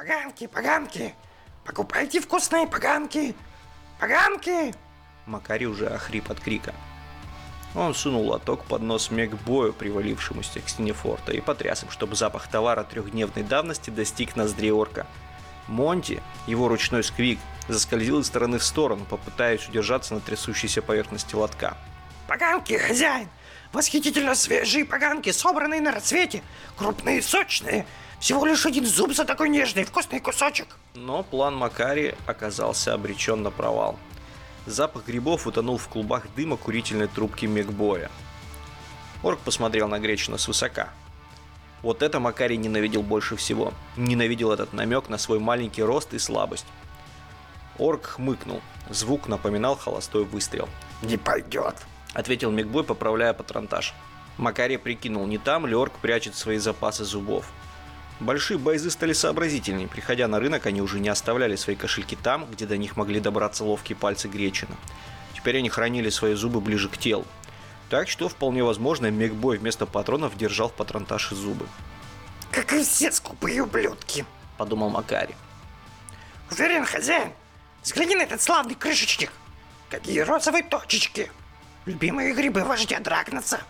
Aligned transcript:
Поганки, 0.00 0.46
поганки! 0.46 1.14
Покупайте 1.62 2.22
вкусные 2.22 2.66
поганки! 2.66 3.34
Поганки! 3.98 4.74
Макари 5.26 5.66
уже 5.66 5.88
охрип 5.88 6.30
от 6.30 6.40
крика. 6.40 6.72
Он 7.74 7.94
сунул 7.94 8.26
лоток 8.30 8.64
под 8.64 8.80
нос 8.80 9.10
Мегбою, 9.10 9.74
привалившемуся 9.74 10.60
к 10.60 10.70
стене 10.70 10.94
форта, 10.94 11.32
и 11.32 11.42
потряс 11.42 11.82
им, 11.82 11.90
чтобы 11.90 12.16
запах 12.16 12.48
товара 12.48 12.82
трехдневной 12.82 13.42
давности 13.42 13.90
достиг 13.90 14.36
ноздрей 14.36 14.72
орка. 14.72 15.06
Монти, 15.68 16.22
его 16.46 16.68
ручной 16.68 17.04
сквик, 17.04 17.38
заскользил 17.68 18.20
из 18.20 18.26
стороны 18.26 18.56
в 18.56 18.64
сторону, 18.64 19.04
попытаясь 19.04 19.68
удержаться 19.68 20.14
на 20.14 20.20
трясущейся 20.20 20.80
поверхности 20.80 21.34
лотка. 21.34 21.76
Поганки, 22.26 22.72
хозяин! 22.78 23.28
Восхитительно 23.72 24.34
свежие 24.34 24.84
поганки, 24.84 25.30
собранные 25.30 25.80
на 25.80 25.92
рассвете, 25.92 26.42
крупные, 26.76 27.22
сочные. 27.22 27.86
Всего 28.18 28.44
лишь 28.44 28.66
один 28.66 28.84
зуб 28.84 29.12
за 29.12 29.24
такой 29.24 29.48
нежный, 29.48 29.84
вкусный 29.84 30.20
кусочек. 30.20 30.76
Но 30.94 31.22
план 31.22 31.56
Макари 31.56 32.14
оказался 32.26 32.92
обречен 32.94 33.42
на 33.42 33.50
провал. 33.50 33.98
Запах 34.66 35.06
грибов 35.06 35.46
утонул 35.46 35.78
в 35.78 35.88
клубах 35.88 36.26
дыма 36.34 36.56
курительной 36.56 37.08
трубки 37.08 37.46
Мегбоя. 37.46 38.10
Орк 39.22 39.38
посмотрел 39.40 39.88
на 39.88 39.98
Гречина 39.98 40.36
свысока. 40.36 40.88
Вот 41.82 42.02
это 42.02 42.20
Макари 42.20 42.56
ненавидел 42.56 43.02
больше 43.02 43.36
всего. 43.36 43.72
Ненавидел 43.96 44.52
этот 44.52 44.72
намек 44.72 45.08
на 45.08 45.16
свой 45.16 45.38
маленький 45.38 45.82
рост 45.82 46.12
и 46.12 46.18
слабость. 46.18 46.66
Орк 47.78 48.04
хмыкнул. 48.06 48.60
Звук 48.90 49.28
напоминал 49.28 49.76
холостой 49.76 50.24
выстрел. 50.24 50.68
Не 51.02 51.16
пойдет. 51.16 51.76
Ответил 52.14 52.50
Мегбой, 52.50 52.84
поправляя 52.84 53.32
патронтаж. 53.32 53.94
Макари 54.36 54.76
прикинул, 54.76 55.26
не 55.26 55.38
там 55.38 55.66
ли 55.66 55.74
орк 55.74 55.98
прячет 55.98 56.34
свои 56.34 56.58
запасы 56.58 57.04
зубов. 57.04 57.46
Большие 58.20 58.58
бойзы 58.58 58.90
стали 58.90 59.12
сообразительнее. 59.12 59.88
Приходя 59.88 60.28
на 60.28 60.40
рынок, 60.40 60.66
они 60.66 60.82
уже 60.82 61.00
не 61.00 61.08
оставляли 61.08 61.56
свои 61.56 61.76
кошельки 61.76 62.16
там, 62.16 62.46
где 62.50 62.66
до 62.66 62.76
них 62.76 62.96
могли 62.96 63.20
добраться 63.20 63.64
ловкие 63.64 63.96
пальцы 63.96 64.28
Гречина. 64.28 64.76
Теперь 65.34 65.58
они 65.58 65.70
хранили 65.70 66.10
свои 66.10 66.34
зубы 66.34 66.60
ближе 66.60 66.88
к 66.88 66.98
телу. 66.98 67.24
Так 67.88 68.08
что, 68.08 68.28
вполне 68.28 68.62
возможно, 68.62 69.10
Мегбой 69.10 69.58
вместо 69.58 69.86
патронов 69.86 70.36
держал 70.36 70.68
в 70.68 70.74
патронташе 70.74 71.34
зубы. 71.34 71.66
Как 72.50 72.72
все 72.72 73.10
скупые 73.10 73.62
ублюдки, 73.62 74.26
подумал 74.58 74.90
Макари. 74.90 75.34
Уверен, 76.50 76.84
хозяин, 76.84 77.32
взгляни 77.82 78.16
на 78.16 78.22
этот 78.22 78.42
славный 78.42 78.74
крышечник. 78.74 79.32
Какие 79.88 80.20
розовые 80.20 80.62
точечки. 80.62 81.30
Любимые 81.86 82.34
грибы 82.34 82.64
вождя 82.64 83.00
Драгнаца. 83.00 83.60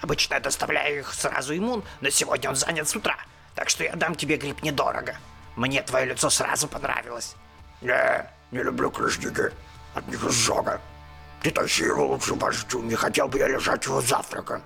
Обычно 0.00 0.34
я 0.34 0.40
доставляю 0.40 1.00
их 1.00 1.12
сразу 1.12 1.56
иммун, 1.56 1.84
но 2.00 2.10
сегодня 2.10 2.50
он 2.50 2.56
занят 2.56 2.88
с 2.88 2.96
утра. 2.96 3.16
Так 3.54 3.68
что 3.68 3.84
я 3.84 3.94
дам 3.94 4.14
тебе 4.14 4.36
гриб 4.36 4.62
недорого. 4.62 5.16
Мне 5.56 5.82
твое 5.82 6.06
лицо 6.06 6.30
сразу 6.30 6.68
понравилось. 6.68 7.34
Не, 7.82 8.30
не 8.52 8.62
люблю 8.62 8.90
крышники. 8.90 9.50
От 9.94 10.06
них 10.08 10.24
изжога. 10.24 10.80
Ты 11.42 11.50
тащи 11.50 11.84
его 11.84 12.06
лучше 12.06 12.34
вождю, 12.34 12.82
не 12.82 12.94
хотел 12.94 13.28
бы 13.28 13.38
я 13.38 13.48
лежать 13.48 13.84
его 13.84 14.00
завтрака. 14.00 14.62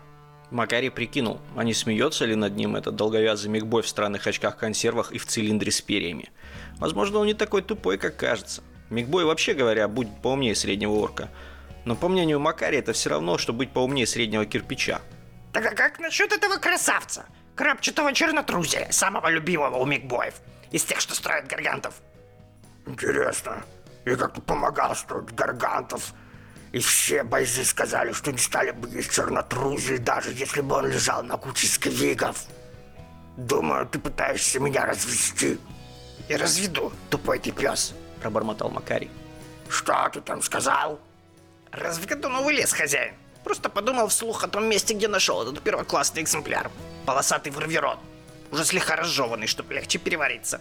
Макари 0.50 0.90
прикинул, 0.90 1.40
а 1.56 1.64
не 1.64 1.72
смеется 1.72 2.26
ли 2.26 2.34
над 2.34 2.56
ним 2.56 2.76
этот 2.76 2.94
долговязый 2.94 3.50
мигбой 3.50 3.82
в 3.82 3.88
странных 3.88 4.26
очках-консервах 4.26 5.12
и 5.12 5.18
в 5.18 5.26
цилиндре 5.26 5.72
с 5.72 5.80
перьями. 5.80 6.30
Возможно, 6.76 7.20
он 7.20 7.26
не 7.26 7.34
такой 7.34 7.62
тупой, 7.62 7.96
как 7.96 8.16
кажется. 8.16 8.62
Мигбой, 8.90 9.24
вообще 9.24 9.54
говоря, 9.54 9.88
будет 9.88 10.20
поумнее 10.20 10.54
среднего 10.54 10.92
орка. 10.92 11.30
Но 11.84 11.96
по 11.96 12.08
мнению 12.08 12.40
Макари, 12.40 12.78
это 12.78 12.92
все 12.92 13.10
равно, 13.10 13.38
что 13.38 13.52
быть 13.52 13.72
поумнее 13.72 14.06
среднего 14.06 14.46
кирпича. 14.46 15.00
Так 15.52 15.66
а 15.66 15.74
как 15.74 15.98
насчет 15.98 16.32
этого 16.32 16.56
красавца? 16.56 17.26
крапчатого 17.54 18.12
чернотрузия, 18.12 18.90
самого 18.90 19.28
любимого 19.28 19.76
у 19.76 19.86
мигбоев, 19.86 20.34
из 20.70 20.84
тех, 20.84 21.00
что 21.00 21.14
строят 21.14 21.48
гаргантов. 21.48 21.94
Интересно, 22.86 23.62
я 24.04 24.16
как-то 24.16 24.40
помогал 24.40 24.96
строить 24.96 25.32
гаргантов, 25.34 26.12
и 26.72 26.78
все 26.78 27.22
бойцы 27.22 27.64
сказали, 27.64 28.12
что 28.12 28.32
не 28.32 28.38
стали 28.38 28.70
бы 28.70 28.88
есть 28.88 29.12
чернотрузий, 29.12 29.98
даже 29.98 30.32
если 30.32 30.62
бы 30.62 30.76
он 30.76 30.86
лежал 30.86 31.22
на 31.22 31.36
куче 31.36 31.66
сквигов. 31.66 32.44
Думаю, 33.36 33.86
ты 33.86 33.98
пытаешься 33.98 34.58
меня 34.58 34.86
развести. 34.86 35.58
Я 36.28 36.38
разведу, 36.38 36.92
тупой 37.10 37.38
ты 37.38 37.50
пес, 37.50 37.94
пробормотал 38.20 38.70
Макари. 38.70 39.10
Что 39.68 40.08
ты 40.12 40.20
там 40.20 40.42
сказал? 40.42 40.98
Разведу 41.72 42.28
новый 42.28 42.54
лес, 42.54 42.72
хозяин. 42.72 43.14
Просто 43.44 43.68
подумал 43.68 44.08
вслух 44.08 44.44
о 44.44 44.48
том 44.48 44.64
месте, 44.66 44.94
где 44.94 45.08
нашел 45.08 45.42
этот 45.42 45.60
первоклассный 45.62 46.22
экземпляр 46.22 46.70
полосатый 47.06 47.52
варверон, 47.52 47.98
уже 48.50 48.64
слегка 48.64 48.96
разжеванный, 48.96 49.46
чтобы 49.46 49.74
легче 49.74 49.98
перевариться. 49.98 50.60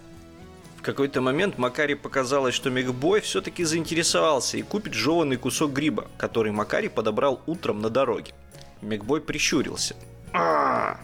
В 0.77 0.81
какой-то 0.81 1.21
момент 1.21 1.59
Макари 1.59 1.93
показалось, 1.93 2.55
что 2.55 2.71
Мегбой 2.71 3.21
все-таки 3.21 3.63
заинтересовался 3.63 4.57
и 4.57 4.63
купит 4.63 4.93
жеванный 4.93 5.37
кусок 5.37 5.73
гриба, 5.73 6.07
который 6.17 6.51
Макари 6.51 6.87
подобрал 6.87 7.41
утром 7.45 7.81
на 7.81 7.91
дороге. 7.91 8.33
Мегбой 8.81 9.21
прищурился. 9.21 9.95
А, 10.33 10.97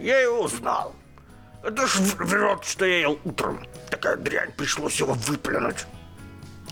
я 0.00 0.18
его 0.18 0.40
узнал. 0.40 0.96
Это 1.62 1.86
ж 1.86 1.94
врет, 2.18 2.64
что 2.64 2.84
я 2.84 3.00
ел 3.00 3.20
утром. 3.24 3.64
Такая 3.88 4.16
дрянь, 4.16 4.50
пришлось 4.50 4.98
его 4.98 5.12
выплюнуть. 5.12 5.86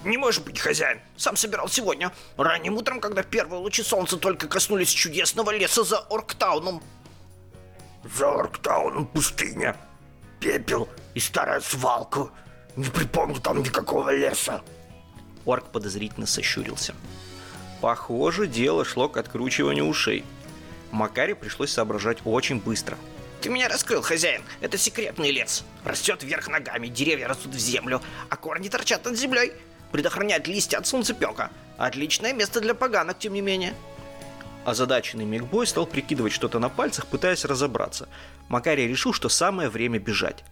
Не 0.04 0.16
может 0.16 0.44
быть, 0.44 0.58
хозяин. 0.58 1.00
Сам 1.16 1.36
собирал 1.36 1.68
сегодня. 1.68 2.12
Ранним 2.36 2.74
утром, 2.74 3.00
когда 3.00 3.22
первые 3.22 3.60
лучи 3.60 3.82
солнца 3.82 4.16
только 4.16 4.48
коснулись 4.48 4.90
чудесного 4.90 5.50
леса 5.50 5.84
за 5.84 5.98
Орктауном. 5.98 6.82
Зорктаун 8.16 9.06
пустыня, 9.06 9.76
пепел 10.41 10.88
и 11.14 11.20
старая 11.20 11.60
свалка. 11.60 12.30
Не 12.74 12.88
припомню 12.88 13.41
там 13.41 13.62
никакого 13.62 14.10
леса. 14.10 14.62
Орк 15.46 15.70
подозрительно 15.70 16.26
сощурился. 16.26 16.94
Похоже, 17.80 18.46
дело 18.46 18.84
шло 18.84 19.08
к 19.08 19.16
откручиванию 19.16 19.86
ушей. 19.86 20.24
Макаре 20.91 21.34
пришлось 21.34 21.72
соображать 21.72 22.18
очень 22.24 22.60
быстро. 22.60 22.96
Ты 23.41 23.48
меня 23.48 23.68
раскрыл, 23.68 24.02
хозяин. 24.02 24.42
Это 24.60 24.78
секретный 24.78 25.32
лес. 25.32 25.64
Растет 25.84 26.22
вверх 26.22 26.48
ногами, 26.48 26.86
деревья 26.86 27.26
растут 27.26 27.54
в 27.54 27.58
землю, 27.58 28.00
а 28.28 28.36
корни 28.36 28.68
торчат 28.68 29.04
над 29.04 29.18
землей. 29.18 29.52
Предохраняет 29.92 30.48
листья 30.48 30.78
от 30.78 30.86
солнцепека. 30.86 31.50
Отличное 31.78 32.32
место 32.32 32.60
для 32.60 32.75
поганок, 32.75 33.19
тем 33.19 33.34
не 33.34 33.42
менее. 33.42 33.75
Озадаченный 34.64 35.25
Мигбой 35.25 35.66
стал 35.66 35.86
прикидывать 35.86 36.32
что-то 36.32 36.58
на 36.58 36.69
пальцах, 36.69 37.06
пытаясь 37.06 37.44
разобраться. 37.44 38.08
Макарий 38.48 38.86
решил, 38.86 39.12
что 39.12 39.28
самое 39.28 39.69
время 39.69 39.98
бежать. 39.98 40.44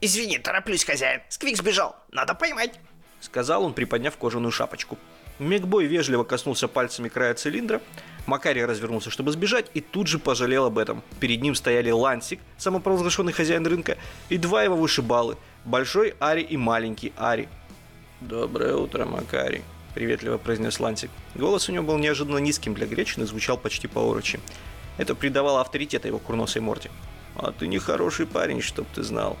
«Извини, 0.00 0.38
тороплюсь, 0.38 0.84
хозяин. 0.84 1.20
Сквик 1.28 1.56
сбежал. 1.56 1.96
Надо 2.10 2.34
поймать!» 2.34 2.78
Сказал 3.20 3.64
он, 3.64 3.74
приподняв 3.74 4.16
кожаную 4.16 4.50
шапочку. 4.50 4.98
Мегбой 5.38 5.86
вежливо 5.86 6.24
коснулся 6.24 6.68
пальцами 6.68 7.08
края 7.08 7.34
цилиндра. 7.34 7.80
Макарий 8.26 8.64
развернулся, 8.64 9.10
чтобы 9.10 9.32
сбежать, 9.32 9.70
и 9.74 9.80
тут 9.80 10.06
же 10.06 10.18
пожалел 10.18 10.66
об 10.66 10.78
этом. 10.78 11.02
Перед 11.18 11.42
ним 11.42 11.54
стояли 11.54 11.90
Лансик, 11.90 12.40
самопровозглашенный 12.56 13.32
хозяин 13.32 13.66
рынка, 13.66 13.98
и 14.28 14.36
два 14.38 14.62
его 14.62 14.76
вышибалы– 14.76 15.36
большой 15.64 16.14
Ари 16.20 16.42
и 16.42 16.56
маленький 16.56 17.12
Ари. 17.16 17.48
«Доброе 18.20 18.76
утро, 18.76 19.06
Макарий»,— 19.06 19.62
приветливо 19.94 20.36
произнес 20.36 20.78
Лантик. 20.78 21.10
Голос 21.34 21.68
у 21.68 21.72
него 21.72 21.84
был 21.84 21.98
неожиданно 21.98 22.36
низким 22.36 22.74
для 22.74 22.86
гречины, 22.86 23.24
звучал 23.24 23.56
почти 23.56 23.88
по-орочи. 23.88 24.40
Это 24.98 25.14
придавало 25.14 25.62
авторитета 25.62 26.08
его 26.08 26.18
курносой 26.18 26.60
морде. 26.60 26.90
«А 27.34 27.52
ты 27.52 27.66
не 27.66 27.78
хороший 27.78 28.26
парень, 28.26 28.60
чтоб 28.60 28.86
ты 28.88 29.02
знал». 29.02 29.38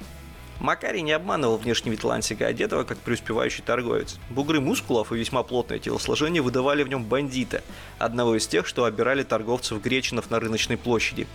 Макарий 0.60 1.02
не 1.02 1.12
обманывал 1.12 1.58
внешний 1.58 1.90
вид 1.90 2.04
Лансика, 2.04 2.46
одетого 2.46 2.84
как 2.84 2.98
преуспевающий 2.98 3.62
торговец. 3.62 4.18
Бугры 4.30 4.60
мускулов 4.60 5.12
и 5.12 5.16
весьма 5.16 5.42
плотное 5.42 5.78
телосложение 5.78 6.40
выдавали 6.40 6.82
в 6.82 6.88
нем 6.88 7.04
бандита, 7.04 7.62
одного 7.98 8.36
из 8.36 8.46
тех, 8.46 8.66
что 8.66 8.84
обирали 8.84 9.22
торговцев 9.22 9.80
гречинов 9.82 10.30
на 10.30 10.40
рыночной 10.40 10.78
площади. 10.78 11.26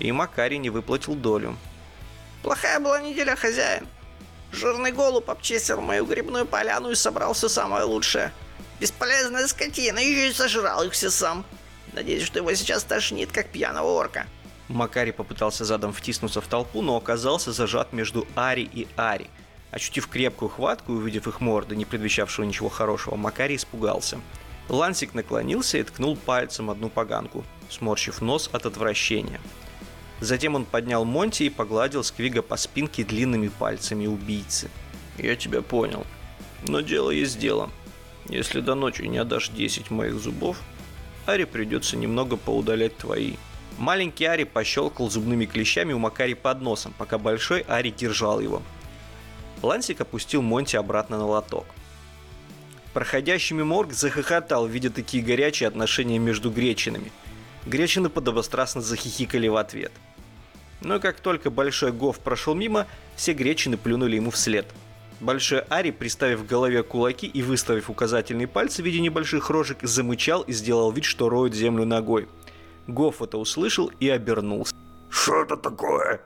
И 0.00 0.10
Макарий 0.10 0.58
не 0.58 0.70
выплатил 0.70 1.14
долю. 1.14 1.56
«Плохая 2.42 2.80
была 2.80 3.00
неделя, 3.00 3.36
хозяин. 3.36 3.86
Жирный 4.52 4.92
голубь 4.92 5.28
обчистил 5.28 5.80
мою 5.80 6.04
грибную 6.04 6.46
поляну 6.46 6.90
и 6.90 6.94
собрал 6.94 7.32
все 7.34 7.48
самое 7.48 7.84
лучшее. 7.84 8.32
Бесполезная 8.80 9.46
скотина, 9.46 9.98
еще 9.98 10.30
и 10.30 10.32
сожрал 10.32 10.82
их 10.82 10.92
все 10.92 11.10
сам. 11.10 11.44
Надеюсь, 11.92 12.24
что 12.24 12.38
его 12.38 12.52
сейчас 12.54 12.84
тошнит, 12.84 13.30
как 13.32 13.48
пьяного 13.48 13.88
орка. 13.88 14.26
Макари 14.68 15.10
попытался 15.10 15.64
задом 15.64 15.92
втиснуться 15.92 16.40
в 16.40 16.46
толпу, 16.46 16.80
но 16.82 16.96
оказался 16.96 17.52
зажат 17.52 17.92
между 17.92 18.26
Ари 18.36 18.62
и 18.62 18.86
Ари. 18.96 19.28
Ощутив 19.72 20.08
крепкую 20.08 20.48
хватку 20.48 20.92
и 20.92 20.96
увидев 20.96 21.28
их 21.28 21.40
морды, 21.40 21.76
не 21.76 21.84
предвещавшего 21.84 22.44
ничего 22.44 22.68
хорошего, 22.68 23.16
Макари 23.16 23.56
испугался. 23.56 24.20
Лансик 24.68 25.14
наклонился 25.14 25.78
и 25.78 25.82
ткнул 25.82 26.16
пальцем 26.16 26.70
одну 26.70 26.88
поганку, 26.88 27.44
сморщив 27.68 28.20
нос 28.20 28.48
от 28.52 28.66
отвращения. 28.66 29.40
Затем 30.20 30.54
он 30.54 30.64
поднял 30.64 31.04
Монти 31.04 31.44
и 31.44 31.50
погладил 31.50 32.04
Сквига 32.04 32.42
по 32.42 32.56
спинке 32.56 33.04
длинными 33.04 33.48
пальцами 33.48 34.06
убийцы. 34.06 34.70
«Я 35.18 35.34
тебя 35.36 35.62
понял. 35.62 36.06
Но 36.66 36.80
дело 36.80 37.10
есть 37.10 37.38
дело. 37.38 37.70
Если 38.28 38.60
до 38.60 38.74
ночи 38.74 39.02
не 39.02 39.18
отдашь 39.18 39.48
10 39.48 39.90
моих 39.90 40.14
зубов, 40.14 40.58
Ари 41.26 41.44
придется 41.44 41.96
немного 41.96 42.36
поудалять 42.36 42.96
твои. 42.96 43.34
Маленький 43.78 44.26
Ари 44.26 44.44
пощелкал 44.44 45.10
зубными 45.10 45.46
клещами 45.46 45.92
у 45.92 45.98
Макари 45.98 46.34
под 46.34 46.60
носом, 46.60 46.94
пока 46.96 47.18
большой 47.18 47.60
Ари 47.62 47.90
держал 47.90 48.40
его. 48.40 48.62
Лансик 49.62 50.00
опустил 50.00 50.42
Монти 50.42 50.76
обратно 50.76 51.18
на 51.18 51.26
лоток. 51.26 51.66
Проходящий 52.92 53.56
мимо 53.56 53.78
орк 53.78 53.92
захохотал, 53.92 54.66
видя 54.66 54.90
такие 54.90 55.22
горячие 55.22 55.68
отношения 55.68 56.18
между 56.18 56.50
гречинами. 56.50 57.12
Гречины 57.66 58.08
подобострастно 58.08 58.80
захихикали 58.80 59.48
в 59.48 59.56
ответ. 59.56 59.92
Но 60.80 60.98
как 60.98 61.20
только 61.20 61.50
Большой 61.50 61.92
Гов 61.92 62.20
прошел 62.20 62.54
мимо, 62.54 62.86
все 63.16 63.32
гречины 63.32 63.76
плюнули 63.76 64.16
ему 64.16 64.30
вслед. 64.30 64.66
Большой 65.20 65.60
Ари, 65.68 65.90
приставив 65.90 66.44
к 66.44 66.48
голове 66.48 66.82
кулаки 66.82 67.26
и 67.26 67.42
выставив 67.42 67.90
указательные 67.90 68.46
пальцы 68.46 68.82
в 68.82 68.86
виде 68.86 69.00
небольших 69.00 69.50
рожек, 69.50 69.78
замычал 69.82 70.42
и 70.42 70.52
сделал 70.52 70.90
вид, 70.92 71.04
что 71.04 71.28
роет 71.28 71.54
землю 71.54 71.84
ногой. 71.84 72.26
Гоф 72.86 73.20
это 73.20 73.36
услышал 73.36 73.92
и 74.00 74.08
обернулся. 74.08 74.74
Что 75.10 75.42
это 75.42 75.56
такое? 75.56 76.22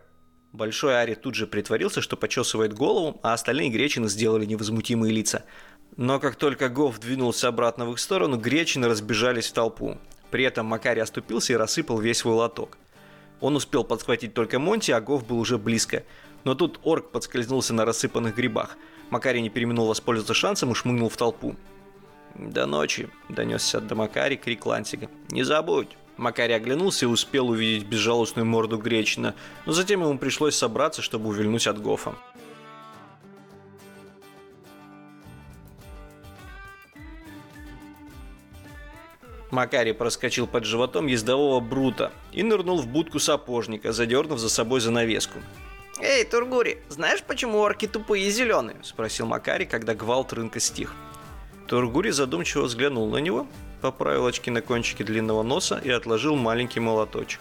Большой 0.52 1.00
Ари 1.00 1.14
тут 1.14 1.34
же 1.34 1.48
притворился, 1.48 2.00
что 2.00 2.16
почесывает 2.16 2.74
голову, 2.74 3.18
а 3.24 3.32
остальные 3.32 3.70
гречины 3.70 4.08
сделали 4.08 4.44
невозмутимые 4.44 5.12
лица. 5.12 5.44
Но 5.96 6.20
как 6.20 6.36
только 6.36 6.68
Гоф 6.68 7.00
двинулся 7.00 7.48
обратно 7.48 7.86
в 7.86 7.92
их 7.92 7.98
сторону, 7.98 8.36
гречины 8.36 8.86
разбежались 8.86 9.48
в 9.48 9.52
толпу. 9.52 9.98
При 10.30 10.44
этом 10.44 10.66
Макари 10.66 11.00
оступился 11.00 11.52
и 11.52 11.56
рассыпал 11.56 11.98
весь 11.98 12.18
свой 12.18 12.34
лоток. 12.34 12.78
Он 13.44 13.56
успел 13.56 13.84
подхватить 13.84 14.32
только 14.32 14.58
Монти, 14.58 14.90
а 14.90 15.02
Гоф 15.02 15.26
был 15.26 15.38
уже 15.38 15.58
близко. 15.58 16.04
Но 16.44 16.54
тут 16.54 16.80
орк 16.82 17.10
подскользнулся 17.10 17.74
на 17.74 17.84
рассыпанных 17.84 18.34
грибах. 18.34 18.78
Макари 19.10 19.42
не 19.42 19.50
переминул 19.50 19.86
воспользоваться 19.86 20.32
шансом 20.32 20.72
и 20.72 20.74
шмыгнул 20.74 21.10
в 21.10 21.16
толпу. 21.18 21.54
«До 22.36 22.64
ночи»,— 22.64 23.10
донесся 23.28 23.82
до 23.82 23.96
Макари 23.96 24.36
крик 24.36 24.64
Лансига. 24.64 25.10
«Не 25.28 25.42
забудь». 25.42 25.88
Макари 26.16 26.54
оглянулся 26.54 27.04
и 27.04 27.08
успел 27.08 27.50
увидеть 27.50 27.86
безжалостную 27.86 28.46
морду 28.46 28.78
Гречина, 28.78 29.34
но 29.66 29.72
затем 29.72 30.00
ему 30.00 30.16
пришлось 30.16 30.56
собраться, 30.56 31.02
чтобы 31.02 31.28
увильнуть 31.28 31.66
от 31.66 31.78
Гофа. 31.82 32.14
Макари 39.54 39.92
проскочил 39.92 40.46
под 40.46 40.64
животом 40.64 41.06
ездового 41.06 41.60
Брута 41.60 42.12
и 42.32 42.42
нырнул 42.42 42.82
в 42.82 42.86
будку 42.86 43.18
сапожника, 43.18 43.92
задернув 43.92 44.38
за 44.38 44.50
собой 44.50 44.80
занавеску. 44.80 45.38
Эй, 46.00 46.24
Тургури, 46.24 46.78
знаешь, 46.88 47.22
почему 47.22 47.58
орки 47.58 47.86
тупые 47.86 48.26
и 48.26 48.30
зеленые? 48.30 48.76
Спросил 48.82 49.26
Макари, 49.26 49.64
когда 49.64 49.94
гвалт 49.94 50.32
рынка 50.32 50.60
стих. 50.60 50.94
Тургури 51.68 52.10
задумчиво 52.10 52.64
взглянул 52.64 53.08
на 53.08 53.18
него, 53.18 53.46
поправил 53.80 54.26
очки 54.26 54.50
на 54.50 54.60
кончике 54.60 55.04
длинного 55.04 55.42
носа 55.42 55.80
и 55.82 55.90
отложил 55.90 56.36
маленький 56.36 56.80
молоточек. 56.80 57.40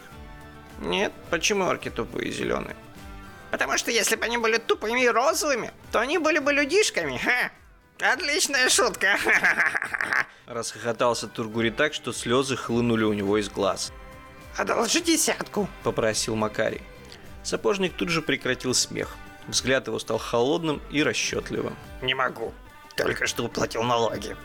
Нет, 0.80 1.12
почему 1.30 1.66
орки 1.66 1.89
тупые 1.89 2.30
и 2.30 2.31
зеленые? 2.31 2.75
Потому 3.51 3.77
что 3.77 3.92
если 3.92 4.16
бы 4.16 4.25
они 4.25 4.38
были 4.38 4.57
тупыми 4.57 5.04
и 5.04 5.07
розовыми, 5.07 5.71
то 5.92 6.00
они 6.00 6.18
были 6.18 6.39
бы 6.39 6.54
людишками, 6.54 7.18
ха! 7.18 7.51
Отличная 8.03 8.67
шутка! 8.67 9.17
Расхохотался 10.45 11.27
Тургури 11.27 11.69
так, 11.69 11.94
что 11.94 12.11
слезы 12.11 12.57
хлынули 12.57 13.05
у 13.05 13.13
него 13.13 13.38
из 13.38 13.50
глаз. 13.50 13.94
Одолжи 14.57 15.00
десятку, 15.00 15.69
попросил 15.83 16.35
Макари. 16.35 16.81
Сапожник 17.44 17.94
тут 17.94 18.09
же 18.09 18.21
прекратил 18.21 18.73
смех. 18.73 19.15
Взгляд 19.47 19.88
его 19.88 20.00
стал 20.00 20.17
холодным 20.17 20.81
и 20.91 21.01
расчетливым. 21.01 21.77
Не 22.01 22.13
могу. 22.13 22.53
Только 22.97 23.25
что 23.25 23.45
уплатил 23.45 23.83
налоги. 23.83 24.35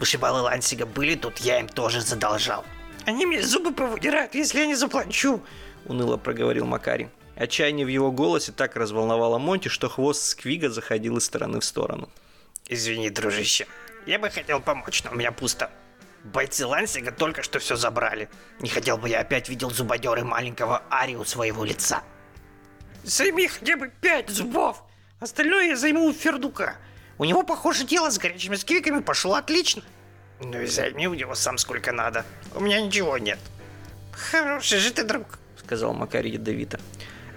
Вышибалы 0.00 0.40
Лансига 0.40 0.86
были 0.86 1.14
тут, 1.14 1.36
я 1.38 1.60
им 1.60 1.68
тоже 1.68 2.00
задолжал. 2.00 2.64
Они 3.04 3.26
мне 3.26 3.42
зубы 3.42 3.74
повыдирают, 3.74 4.34
если 4.34 4.60
я 4.60 4.66
не 4.66 4.74
заплачу, 4.74 5.42
уныло 5.84 6.16
проговорил 6.16 6.64
Макари. 6.64 7.10
Отчаяние 7.36 7.84
в 7.84 7.90
его 7.90 8.10
голосе 8.10 8.52
так 8.52 8.74
разволновало 8.74 9.38
Монти, 9.38 9.68
что 9.68 9.90
хвост 9.90 10.22
Сквига 10.22 10.70
заходил 10.70 11.18
из 11.18 11.26
стороны 11.26 11.60
в 11.60 11.64
сторону. 11.64 12.08
Извини, 12.72 13.10
дружище. 13.10 13.66
Я 14.06 14.18
бы 14.18 14.30
хотел 14.30 14.60
помочь, 14.60 15.04
но 15.04 15.10
у 15.10 15.14
меня 15.14 15.30
пусто. 15.30 15.70
Бойцы 16.24 16.64
Лансига 16.64 17.12
только 17.12 17.42
что 17.42 17.58
все 17.58 17.76
забрали. 17.76 18.30
Не 18.60 18.70
хотел 18.70 18.96
бы 18.96 19.10
я 19.10 19.20
опять 19.20 19.50
видел 19.50 19.68
зубодеры 19.68 20.24
маленького 20.24 20.82
Ари 20.88 21.14
у 21.14 21.24
своего 21.24 21.64
лица. 21.64 22.02
Займи 23.04 23.46
хотя 23.48 23.76
бы 23.76 23.92
пять 24.00 24.30
зубов. 24.30 24.82
Остальное 25.20 25.66
я 25.66 25.76
займу 25.76 26.06
у 26.06 26.14
Фердука. 26.14 26.76
У 27.18 27.26
него, 27.26 27.42
похоже, 27.42 27.84
дело 27.84 28.08
с 28.08 28.18
горячими 28.18 28.56
сквиками 28.56 29.00
пошло 29.00 29.34
отлично. 29.34 29.82
Ну 30.40 30.62
и 30.62 30.66
займи 30.66 31.06
у 31.08 31.14
него 31.14 31.34
сам 31.34 31.58
сколько 31.58 31.92
надо. 31.92 32.24
У 32.54 32.60
меня 32.60 32.80
ничего 32.80 33.18
нет. 33.18 33.38
Хороший 34.12 34.78
же 34.78 34.92
ты 34.92 35.04
друг, 35.04 35.38
сказал 35.58 35.92
Макарий 35.92 36.32
ядовито. 36.32 36.80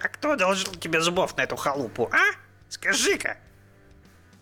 А 0.02 0.08
кто 0.08 0.32
одолжил 0.32 0.74
тебе 0.76 1.02
зубов 1.02 1.36
на 1.36 1.42
эту 1.42 1.56
халупу, 1.56 2.08
а? 2.10 2.22
Скажи-ка. 2.70 3.36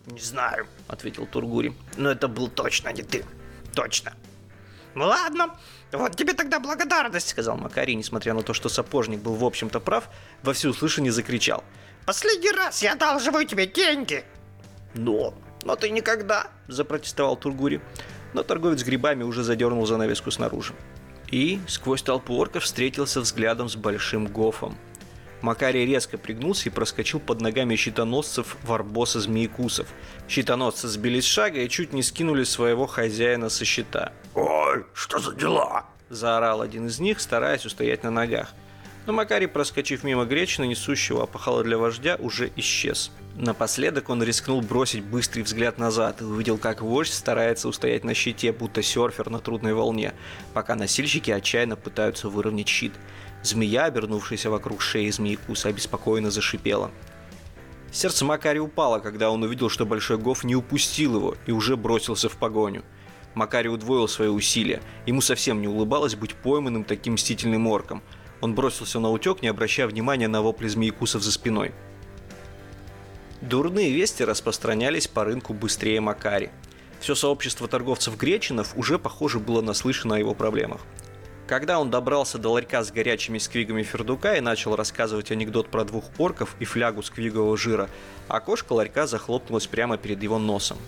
«Не 0.07 0.21
знаю»,— 0.21 0.67
ответил 0.89 1.27
Тургури. 1.27 1.75
«Но 1.97 2.11
это 2.11 2.29
был 2.29 2.49
точно 2.49 2.93
не 2.93 3.03
ты. 3.03 3.25
Точно». 3.75 4.13
«Ну 4.95 5.07
ладно, 5.07 5.57
вот 5.93 6.17
тебе 6.17 6.35
тогда 6.35 6.61
благодарность»,— 6.61 7.29
сказал 7.31 7.57
Макари, 7.57 7.95
несмотря 7.97 8.35
на 8.35 8.43
то, 8.43 8.55
что 8.55 8.69
сапожник 8.69 9.21
был 9.21 9.35
в 9.35 9.45
общем-то 9.45 9.81
прав, 9.81 10.09
во 10.43 10.53
всеуслышание 10.53 11.11
закричал. 11.11 11.65
«Последний 12.07 12.53
раз 12.53 12.83
я 12.83 12.93
одалживаю 12.93 13.47
тебе 13.47 13.67
деньги!» 13.67 14.25
«Но, 14.95 15.35
но 15.65 15.75
ты 15.75 15.91
никогда!»— 15.91 16.49
запротестовал 16.69 17.37
Тургури. 17.37 17.81
Но 18.35 18.43
торговец 18.43 18.83
грибами 18.83 19.25
уже 19.25 19.43
задернул 19.43 19.87
занавеску 19.87 20.31
снаружи. 20.31 20.75
И 21.31 21.61
сквозь 21.67 22.03
толпу 22.03 22.37
орков 22.37 22.65
встретился 22.65 23.21
взглядом 23.21 23.69
с 23.69 23.77
Большим 23.77 24.27
Гофом— 24.27 24.77
Макарий 25.41 25.85
резко 25.85 26.19
пригнулся 26.19 26.69
и 26.69 26.73
проскочил 26.73 27.21
под 27.21 27.41
ногами 27.41 27.77
щитоносцев 27.77 28.57
варбоса 28.63 29.21
змеекусов. 29.21 29.89
Щитоносцы 30.29 30.89
сбились 30.89 31.25
с 31.25 31.29
шага 31.29 31.61
и 31.61 31.69
чуть 31.69 31.93
не 31.93 32.03
скинули 32.03 32.45
своего 32.45 32.87
хозяина 32.87 33.49
со 33.49 33.65
щита. 33.65 34.13
«Ой, 34.35 34.85
что 34.95 35.19
за 35.19 35.35
дела?»– 35.35 35.87
заорал 36.09 36.63
один 36.63 36.87
из 36.87 36.99
них, 36.99 37.21
стараясь 37.21 37.67
устоять 37.67 38.03
на 38.03 38.11
ногах. 38.11 38.55
Но 39.07 39.13
Макарий, 39.13 39.49
проскочив 39.49 40.03
мимо 40.03 40.25
Гречина, 40.25 40.65
несущего 40.65 41.25
опахала 41.25 41.63
для 41.63 41.77
вождя, 41.77 42.17
уже 42.19 42.51
исчез. 42.57 43.11
Напоследок 43.37 44.09
он 44.09 44.23
рискнул 44.23 44.63
бросить 44.63 45.05
быстрый 45.05 45.43
взгляд 45.43 45.77
назад 45.77 46.23
и 46.23 46.25
увидел, 46.25 46.57
как 46.57 46.81
вождь 46.81 47.13
старается 47.13 47.69
устоять 47.69 48.05
на 48.05 48.15
щите, 48.15 48.53
будто 48.53 48.83
серфер 48.83 49.29
на 49.29 49.41
трудной 49.41 49.75
волне, 49.75 50.15
пока 50.55 50.75
носильщики 50.75 51.31
отчаянно 51.31 51.77
пытаются 51.77 52.29
выровнять 52.29 52.69
щит. 52.69 52.93
Змея, 53.45 53.85
обернувшаяся 53.85 54.49
вокруг 54.49 54.81
шеи 54.81 55.11
змеекуса, 55.11 55.69
обеспокоенно 55.69 56.31
зашипела. 56.31 56.91
Сердце 57.93 58.25
Макари 58.25 58.59
упало, 58.59 59.01
когда 59.01 59.31
он 59.31 59.43
увидел, 59.43 59.69
что 59.69 59.85
Большой 59.85 60.17
Гоф 60.17 60.45
не 60.45 60.57
упустил 60.57 61.17
его 61.17 61.37
и 61.47 61.53
уже 61.53 61.77
бросился 61.77 62.31
в 62.31 62.39
погоню. 62.39 62.83
Макари 63.35 63.69
удвоил 63.69 64.09
свои 64.09 64.29
усилия. 64.29 64.81
Ему 65.05 65.21
совсем 65.21 65.61
не 65.61 65.69
улыбалось 65.69 66.15
быть 66.15 66.35
пойманным 66.35 66.85
таким 66.85 67.15
мстительным 67.15 67.67
орком. 67.67 68.03
Он 68.41 68.55
бросился 68.55 68.99
на 68.99 69.11
утек, 69.11 69.43
не 69.43 69.49
обращая 69.49 69.87
внимания 69.89 70.27
на 70.27 70.41
вопли 70.41 70.69
змеекусов 70.69 71.23
за 71.23 71.31
спиной. 71.31 71.73
Дурные 73.43 73.93
вести 73.93 74.25
распространялись 74.25 75.07
по 75.07 75.23
рынку 75.23 75.53
быстрее 75.53 76.01
Макари. 76.01 76.49
Все 76.99 77.15
сообщество 77.15 77.69
торговцев 77.69 78.17
Гречинов 78.17 78.73
уже, 78.75 78.99
похоже, 78.99 79.39
было 79.39 79.61
наслышано 79.61 80.17
о 80.17 80.19
его 80.19 80.35
проблемах. 80.35 80.81
Когда 81.47 81.79
он 81.79 81.91
добрался 81.91 82.39
до 82.39 82.49
ларька 82.49 82.83
с 82.83 82.91
горячими 82.91 83.37
сквигами 83.37 83.83
Фердука 83.83 84.35
и 84.35 84.41
начал 84.41 84.77
рассказывать 84.77 85.31
анекдот 85.31 85.69
про 85.69 85.85
двух 85.85 86.05
орков 86.17 86.57
и 86.59 86.65
флягу 86.65 87.03
сквигового 87.03 87.57
жира, 87.59 87.91
окошко 88.29 88.73
ларька 88.73 89.07
захлопнулось 89.07 89.67
прямо 89.67 89.99
перед 89.99 90.23
его 90.23 90.39
носом. 90.39 90.79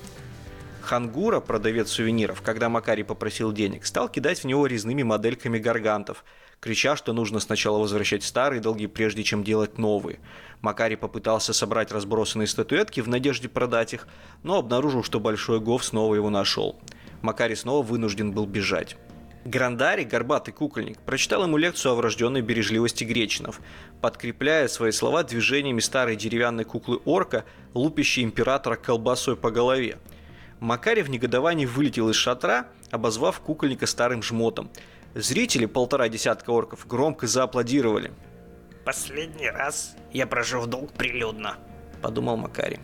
Хангура, 0.81 1.41
продавец 1.41 1.91
сувениров, 1.91 2.41
когда 2.41 2.71
Макари 2.71 3.03
попросил 3.03 3.53
денег, 3.53 3.85
стал 3.85 4.09
кидать 4.09 4.41
в 4.41 4.45
него 4.45 4.67
резными 4.67 5.03
модельками 5.03 5.59
гаргантов, 5.59 6.25
крича, 6.61 6.97
что 6.97 7.13
нужно 7.13 7.41
сначала 7.41 7.79
возвращать 7.79 8.23
старые 8.23 8.63
долги, 8.63 8.87
прежде 8.87 9.25
чем 9.25 9.45
делать 9.45 9.77
новые. 9.77 10.21
Макари 10.63 10.95
попытался 10.95 11.53
собрать 11.53 11.93
разбросанные 11.93 12.47
статуэтки 12.47 13.01
в 13.01 13.09
надежде 13.09 13.49
продать 13.49 13.93
их, 13.93 14.07
но 14.43 14.59
обнаружил, 14.59 15.03
что 15.03 15.21
Большой 15.21 15.61
Гов 15.61 15.85
снова 15.85 16.15
его 16.15 16.31
нашел. 16.31 16.81
Макари 17.21 17.57
снова 17.57 17.85
вынужден 17.85 18.33
был 18.33 18.47
бежать. 18.47 18.97
Грандари, 19.47 20.03
горбатый 20.03 20.53
кукольник, 20.53 20.99
прочитал 20.99 21.45
ему 21.45 21.57
лекцию 21.57 21.93
о 21.93 21.95
врожденной 21.95 22.41
бережливости 22.41 23.05
гречинов, 23.05 23.61
подкрепляя 24.01 24.67
свои 24.67 24.91
слова 24.91 25.23
движениями 25.23 25.79
старой 25.79 26.17
деревянной 26.17 26.65
куклы 26.65 27.01
орка, 27.05 27.45
лупящей 27.73 28.25
императора 28.25 28.75
колбасой 28.75 29.37
по 29.37 29.53
голове. 29.53 29.99
Макарий 30.59 31.03
в 31.03 31.11
негодовании 31.11 31.65
вылетел 31.65 32.11
из 32.11 32.17
шатра, 32.17 32.67
обозвав 32.91 33.39
кукольника 33.41 33.87
старым 33.87 34.23
жмотом. 34.23 34.69
Зрители, 35.15 35.67
полтора 35.67 36.09
десятка 36.09 36.51
орков, 36.51 36.87
громко 36.87 37.27
зааплодировали. 37.29 38.13
«Последний 38.85 39.49
раз 39.49 39.95
я 40.13 40.27
прошу 40.27 40.61
в 40.61 40.67
долг 40.67 40.93
прилюдно»,— 40.93 41.57
подумал 42.03 42.37
Макарий. 42.37 42.81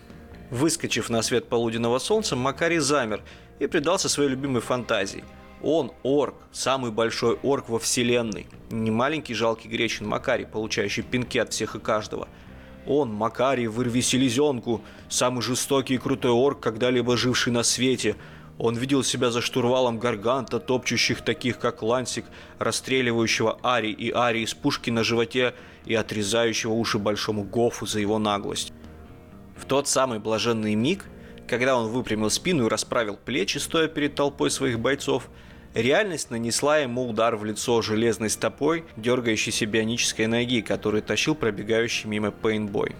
Выскочив 0.49 1.09
на 1.09 1.21
свет 1.23 1.49
полуденного 1.49 1.99
солнца, 1.99 2.35
Макарий 2.35 2.77
замер 2.77 3.21
и 3.59 3.67
предался 3.67 4.07
своей 4.07 4.29
любимой 4.29 4.61
фантазии— 4.61 5.23
он 5.63 5.91
орк, 6.03 6.35
самый 6.51 6.91
большой 6.91 7.39
орк 7.41 7.69
во 7.69 7.79
вселенной. 7.79 8.47
Не 8.69 8.91
маленький 8.91 9.33
жалкий 9.33 9.69
гречин 9.69 10.07
Макарий, 10.07 10.45
получающий 10.45 11.03
пинки 11.03 11.37
от 11.37 11.53
всех 11.53 11.75
и 11.75 11.79
каждого. 11.79 12.27
Он, 12.85 13.13
Макарий, 13.13 13.67
вырви 13.67 14.01
селезенку, 14.01 14.81
самый 15.09 15.41
жестокий 15.41 15.95
и 15.95 15.97
крутой 15.97 16.31
орк, 16.31 16.59
когда-либо 16.59 17.15
живший 17.15 17.53
на 17.53 17.63
свете. 17.63 18.17
Он 18.59 18.75
видел 18.75 19.03
себя 19.03 19.31
за 19.31 19.41
штурвалом 19.41 19.99
гарганта, 19.99 20.59
топчущих 20.59 21.21
таких, 21.21 21.59
как 21.59 21.81
Лансик, 21.81 22.25
расстреливающего 22.59 23.57
Ари 23.63 23.91
и 23.91 24.11
Ари 24.11 24.41
из 24.41 24.53
пушки 24.53 24.89
на 24.89 25.03
животе 25.03 25.55
и 25.85 25.95
отрезающего 25.95 26.73
уши 26.73 26.99
большому 26.99 27.43
Гофу 27.43 27.85
за 27.85 27.99
его 27.99 28.19
наглость. 28.19 28.73
В 29.55 29.65
тот 29.65 29.87
самый 29.87 30.19
блаженный 30.19 30.75
миг, 30.75 31.05
когда 31.47 31.77
он 31.77 31.87
выпрямил 31.89 32.29
спину 32.29 32.65
и 32.65 32.69
расправил 32.69 33.17
плечи, 33.17 33.59
стоя 33.59 33.87
перед 33.87 34.15
толпой 34.15 34.51
своих 34.51 34.79
бойцов, 34.79 35.29
реальность 35.73 36.29
нанесла 36.31 36.77
ему 36.77 37.07
удар 37.07 37.35
в 37.35 37.45
лицо 37.45 37.81
железной 37.81 38.29
стопой, 38.29 38.85
дергающейся 38.97 39.65
бионической 39.65 40.27
ноги, 40.27 40.61
который 40.61 41.01
тащил 41.01 41.35
пробегающий 41.35 42.09
мимо 42.09 42.31
пейнтбой. 42.31 42.95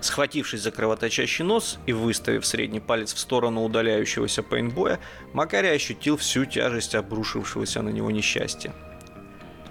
Схватившись 0.00 0.60
за 0.60 0.70
кровоточащий 0.70 1.44
нос 1.44 1.78
и 1.86 1.94
выставив 1.94 2.44
средний 2.44 2.80
палец 2.80 3.14
в 3.14 3.18
сторону 3.18 3.64
удаляющегося 3.64 4.42
пейнтбоя, 4.42 5.00
Макарий 5.32 5.72
ощутил 5.72 6.18
всю 6.18 6.44
тяжесть 6.44 6.94
обрушившегося 6.94 7.80
на 7.80 7.88
него 7.88 8.10
несчастья. 8.10 8.74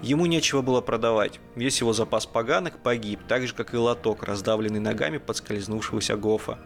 Ему 0.02 0.26
нечего 0.26 0.60
было 0.60 0.80
продавать, 0.80 1.40
весь 1.54 1.80
его 1.80 1.92
запас 1.92 2.26
поганок 2.26 2.82
погиб, 2.82 3.20
так 3.28 3.46
же, 3.46 3.54
как 3.54 3.72
и 3.72 3.76
лоток, 3.76 4.24
раздавленный 4.24 4.80
ногами 4.80 5.18
подскользнувшегося 5.18 6.16
Гофа. 6.16 6.58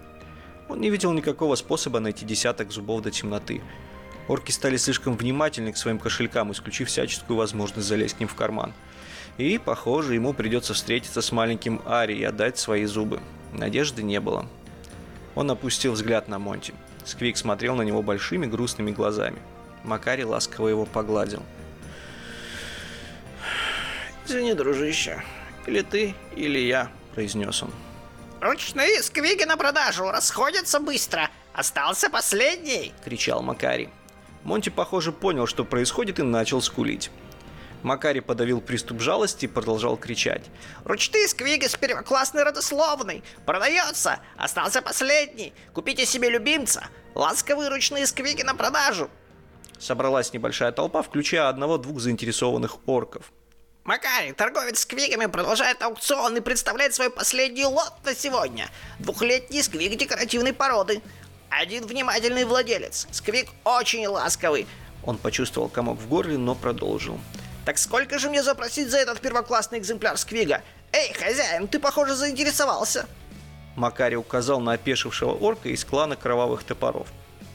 Он 0.69 0.81
не 0.81 0.91
видел 0.91 1.13
никакого 1.13 1.55
способа 1.55 2.01
найти 2.01 2.25
десяток 2.25 2.73
зубов 2.73 3.03
до 3.03 3.11
темноты. 3.11 3.63
Орки 4.29 4.53
стали 4.53 4.77
слишком 4.77 5.17
внимательны 5.17 5.73
к 5.73 5.77
своим 5.77 5.99
кошелькам, 5.99 6.53
исключив 6.53 6.89
всяческую 6.89 7.37
возможность 7.37 7.89
залезть 7.89 8.17
к 8.17 8.21
ним 8.21 8.29
в 8.29 8.35
карман. 8.35 8.73
И, 9.39 9.59
похоже, 9.59 10.15
ему 10.15 10.33
придется 10.33 10.75
встретиться 10.75 11.23
с 11.23 11.33
маленьким 11.33 11.81
Ари 11.87 12.15
и 12.15 12.25
отдать 12.25 12.59
свои 12.59 12.85
зубы. 12.85 13.21
Надежды 13.53 14.03
не 14.03 14.21
было. 14.21 14.47
Он 15.35 15.51
опустил 15.51 15.93
взгляд 15.93 16.29
на 16.29 16.39
Монти. 16.39 16.75
Сквик 17.05 17.37
смотрел 17.37 17.75
на 17.75 17.83
него 17.83 18.03
большими 18.03 18.47
грустными 18.47 18.91
глазами. 18.91 19.39
Макари 19.83 20.25
ласково 20.25 20.69
его 20.69 20.85
погладил– 20.85 21.43
«Извини, 24.29 24.53
дружище. 24.53 25.23
Или 25.67 25.81
ты, 25.81 26.15
или 26.37 26.59
я»,— 26.59 26.91
произнес 27.15 27.63
он. 27.63 27.73
«Ручные 28.43 29.03
сквиги 29.03 29.45
на 29.45 29.57
продажу, 29.57 30.11
расходятся 30.11 30.81
быстро. 30.81 31.31
Остался 31.55 32.11
последний!»— 32.11 32.93
кричал 33.05 33.41
Макари. 33.41 33.89
Монти, 34.49 34.71
похоже, 34.71 35.13
понял, 35.13 35.47
что 35.47 35.63
происходит, 35.63 36.19
и 36.19 36.23
начал 36.23 36.63
скулить. 36.63 37.11
Макари 37.83 38.21
подавил 38.21 38.63
приступ 38.63 38.99
жалости 38.99 39.45
и 39.45 39.49
продолжал 39.49 39.99
кричать. 39.99 40.43
«Ручные 40.85 41.29
сквиги 41.29 41.67
с 41.67 41.77
первоклассной 41.77 42.45
родословной! 42.45 43.23
Продается! 43.45 44.21
Остался 44.39 44.81
последний! 44.81 45.53
Купите 45.75 46.07
себе 46.07 46.31
любимца! 46.31 46.89
Ласковые 47.15 47.69
ручные 47.69 48.07
сквиги 48.07 48.43
на 48.43 48.55
продажу!» 48.55 49.11
Собралась 49.79 50.33
небольшая 50.33 50.73
толпа, 50.73 51.03
включая 51.03 51.49
одного-двух 51.51 52.01
заинтересованных 52.01 52.79
орков. 52.89 53.31
Макарий, 53.85 54.33
торговец 54.33 54.81
сквигами, 54.81 55.27
продолжает 55.27 55.83
аукцион 55.83 56.39
и 56.39 56.41
представляет 56.41 56.95
свой 56.95 57.11
последний 57.11 57.67
лот 57.67 57.93
на 58.03 58.15
сегодня. 58.15 58.71
Двухлетний 58.99 59.63
сквиг 59.63 59.95
декоративной 59.97 60.55
породы. 60.55 61.03
Один 61.51 61.87
внимательный 61.87 62.45
владелец. 62.45 63.07
Сквиг 63.11 63.49
очень 63.65 64.07
ласковый. 64.07 64.67
Он 65.05 65.19
почувствовал 65.19 65.69
комок 65.69 65.99
в 65.99 66.09
горле, 66.09 66.37
но 66.37 66.55
продолжил. 66.55 67.19
Так 67.65 67.79
сколько 67.79 68.19
же 68.19 68.31
мне 68.31 68.43
запросить 68.43 68.91
за 68.91 68.99
этот 68.99 69.21
первоклассный 69.21 69.79
экземпляр 69.79 70.17
сквига? 70.17 70.63
Эй, 70.93 71.13
хозяин, 71.13 71.69
ты, 71.69 71.79
похоже, 71.79 72.15
заинтересовался. 72.15 73.07
Макари 73.77 74.17
указал 74.17 74.61
на 74.61 74.73
опешившего 74.73 75.33
орка 75.33 75.69
из 75.69 75.85
клана 75.85 76.17
кровавых 76.17 76.65
топоров. 76.65 77.09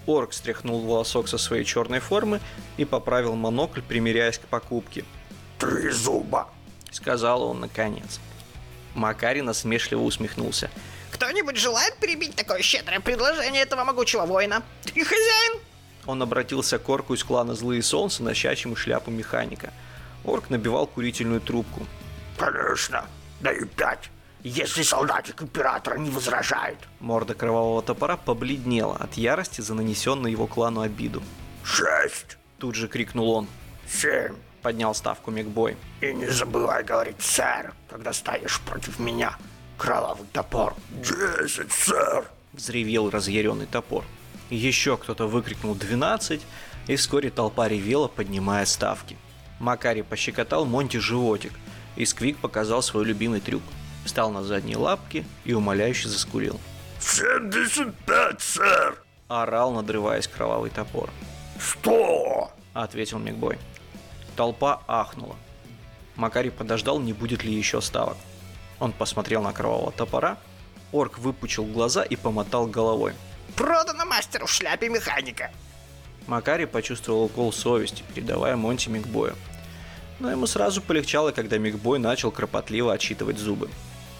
Орк 0.08 0.34
стряхнул 0.34 0.82
волосок 0.82 1.28
со 1.28 1.38
своей 1.38 1.64
черной 1.64 2.00
формы 2.00 2.40
и 2.78 2.86
поправил 2.86 3.36
монокль, 3.36 3.82
примиряясь 3.82 4.38
к 4.38 4.48
покупке– 4.48 5.04
три 5.64 5.90
зуба!»— 5.90 6.50
сказал 6.92 7.44
он 7.44 7.62
наконец. 7.62 8.20
Макари 8.96 9.42
насмешливо 9.42 10.02
усмехнулся. 10.02 10.70
«Кто-нибудь 11.34 11.58
желает 11.58 11.98
перебить 11.98 12.36
такое 12.36 12.62
щедрое 12.62 13.00
предложение 13.00 13.64
этого 13.64 13.84
могучего 13.84 14.24
воина? 14.24 14.62
Ты 14.84 15.04
хозяин?» 15.04 15.60
Он 16.06 16.22
обратился 16.22 16.78
к 16.78 16.88
орку 16.88 17.16
из 17.16 17.24
клана 17.24 17.56
Злые 17.56 17.82
Солнца, 17.82 18.22
носящему 18.22 18.76
шляпу 18.76 19.10
механика. 19.10 19.74
Орк 20.24 20.52
набивал 20.52 20.86
курительную 20.86 21.42
трубку. 21.42 21.88
«Конечно, 22.38 23.08
даю 23.42 23.66
пять, 23.66 24.12
если 24.44 24.84
солдатик 24.84 25.42
императора 25.42 25.98
не 25.98 26.12
возражает». 26.12 26.78
Морда 27.00 27.34
кровавого 27.34 27.82
топора 27.82 28.16
побледнела 28.16 28.96
от 28.98 29.16
ярости 29.16 29.62
за 29.62 29.74
нанесенную 29.74 30.32
его 30.32 30.46
клану 30.46 30.82
обиду. 30.82 31.24
«Шесть!» 31.64 32.38
Тут 32.60 32.76
же 32.76 32.88
крикнул 32.88 33.32
он. 33.32 33.48
«Семь!» 33.92 34.36
поднял 34.62 34.94
ставку 34.94 35.32
Мигбой. 35.32 35.78
И 36.02 36.14
не 36.14 36.28
забывай 36.28 36.84
говорить 36.84 37.22
«сэр», 37.22 37.74
когда 37.90 38.14
стоишь 38.14 38.62
против 38.62 39.00
меня. 39.00 39.36
Кровавый 39.78 40.28
топор. 40.32 40.76
«Десять, 40.90 41.72
сэр!» 41.72 42.26
Взревел 42.54 43.10
разъяренный 43.10 43.66
топор. 43.66 44.04
Еще 44.50 44.98
кто-то 44.98 45.28
выкрикнул 45.28 45.76
«двенадцать», 45.76 46.42
и 46.88 46.96
вскоре 46.96 47.30
толпа 47.30 47.68
ревела, 47.68 48.08
поднимая 48.08 48.66
ставки. 48.66 49.18
Макари 49.60 50.02
пощекотал 50.02 50.66
Монти 50.66 50.98
животик, 50.98 51.54
и 51.96 52.06
Сквик 52.06 52.38
показал 52.38 52.82
свой 52.82 53.06
любимый 53.06 53.40
трюк. 53.40 53.64
Встал 54.06 54.32
на 54.32 54.44
задние 54.44 54.78
лапки 54.78 55.26
и 55.46 55.54
умоляюще 55.54 56.10
заскурил. 56.10 56.60
«Семьдесят 57.00 57.96
пять, 58.06 58.42
сэр!» 58.42 59.02
Орал, 59.30 59.72
надрываясь 59.72 60.28
кровавый 60.28 60.70
топор. 60.70 61.10
«Сто!»— 61.60 62.52
ответил 62.74 63.20
Мигбой. 63.20 63.58
Толпа 64.36 64.82
ахнула. 64.88 65.36
Макарий 66.16 66.52
подождал, 66.52 67.00
не 67.00 67.14
будет 67.14 67.44
ли 67.44 67.54
еще 67.54 67.82
ставок. 67.82 68.18
Он 68.84 68.92
посмотрел 68.92 69.42
на 69.42 69.54
кровавого 69.54 69.94
топора, 69.94 70.38
орк 70.92 71.18
выпучил 71.18 71.64
глаза 71.64 72.04
и 72.04 72.18
помотал 72.18 72.68
головой. 72.68 73.14
«Продано 73.56 74.04
мастеру 74.04 74.46
в 74.46 74.52
шляпе 74.52 74.90
механика!» 74.90 75.52
Макарий 76.28 76.68
почувствовал 76.68 77.24
укол 77.24 77.54
совести, 77.54 78.04
передавая 78.14 78.58
Монти 78.58 78.90
Мигбою. 78.90 79.36
Но 80.20 80.30
ему 80.30 80.48
сразу 80.48 80.82
полегчало, 80.82 81.32
когда 81.32 81.58
Мигбой 81.58 81.98
начал 81.98 82.30
кропотливо 82.30 82.92
отсчитывать 82.92 83.38
зубы. 83.38 83.70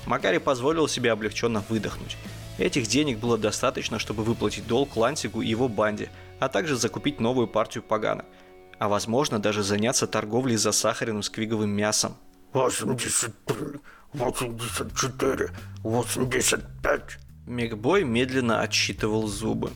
Макарий 0.06 0.40
позволил 0.40 0.88
себе 0.88 1.12
облегченно 1.12 1.62
выдохнуть. 1.68 2.16
Этих 2.58 2.88
денег 2.88 3.18
было 3.20 3.38
достаточно, 3.38 4.00
чтобы 4.00 4.24
выплатить 4.24 4.66
долг 4.66 4.96
Лансигу 4.96 5.42
и 5.42 5.50
его 5.50 5.68
банде, 5.68 6.10
а 6.40 6.48
также 6.48 6.78
закупить 6.78 7.20
новую 7.20 7.48
партию 7.48 7.84
поганок– 7.84 8.26
а 8.80 8.90
возможно 8.90 9.40
даже 9.40 9.64
заняться 9.64 10.08
торговлей 10.08 10.58
засахаренным 10.58 11.24
сквиговым 11.24 11.70
мясом. 11.70 12.16
83, 12.54 13.80
84, 14.14 15.50
85. 15.84 17.02
Мегбой 17.48 18.04
медленно 18.04 18.62
отсчитывал 18.62 19.28
зубы. 19.28 19.72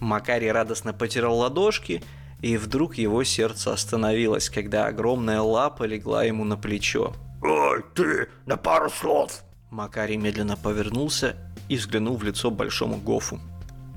Макарий 0.00 0.50
радостно 0.50 0.92
потирал 0.92 1.38
ладошки, 1.38 2.02
и 2.40 2.56
вдруг 2.56 2.96
его 2.96 3.22
сердце 3.24 3.72
остановилось, 3.72 4.48
когда 4.48 4.86
огромная 4.86 5.40
лапа 5.40 5.84
легла 5.84 6.24
ему 6.24 6.44
на 6.44 6.56
плечо. 6.56 7.14
«Ой, 7.42 7.84
ты, 7.94 8.28
на 8.46 8.56
пару 8.56 8.88
слов!» 8.88 9.42
Макарий 9.70 10.16
медленно 10.16 10.56
повернулся 10.56 11.36
и 11.68 11.76
взглянул 11.76 12.16
в 12.16 12.24
лицо 12.24 12.50
большому 12.50 12.96
Гофу. 12.96 13.38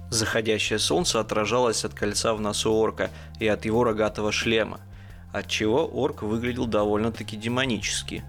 Заходящее 0.10 0.80
солнце 0.80 1.20
отражалось 1.20 1.86
от 1.86 1.94
кольца 1.94 2.34
в 2.34 2.42
носу 2.42 2.74
орка 2.74 3.12
и 3.40 3.48
от 3.48 3.66
его 3.66 3.84
рогатого 3.84 4.32
шлема, 4.32 4.82
отчего 5.32 5.90
орк 5.92 6.24
выглядел 6.24 6.66
довольно-таки 6.66 7.38
демонически. 7.38 8.24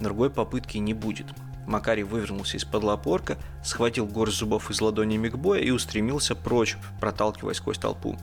Другой 0.00 0.30
попытки 0.30 0.78
не 0.78 0.94
будет. 0.94 1.26
Макарий 1.66 2.02
вывернулся 2.02 2.56
из-под 2.56 2.84
лап 2.84 3.06
орка, 3.06 3.38
схватил 3.64 4.06
горсть 4.06 4.38
зубов 4.38 4.70
из 4.70 4.80
ладони 4.80 5.16
Мегбоя 5.16 5.60
и 5.60 5.70
устремился 5.70 6.34
прочь, 6.34 6.76
проталкиваясь 7.00 7.56
сквозь 7.56 7.78
толпу. 7.78 8.18